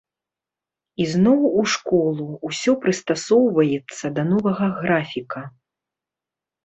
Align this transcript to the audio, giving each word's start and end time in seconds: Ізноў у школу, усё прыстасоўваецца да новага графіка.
Ізноў 1.03 1.41
у 1.49 1.61
школу, 1.73 2.25
усё 2.51 2.71
прыстасоўваецца 2.85 4.05
да 4.17 4.21
новага 4.33 4.65
графіка. 4.83 5.41